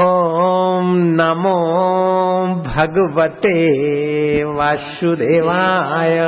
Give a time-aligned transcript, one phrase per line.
[0.00, 1.56] ओम नमो
[2.66, 3.54] भगवते
[4.44, 6.18] वासुदेवाय।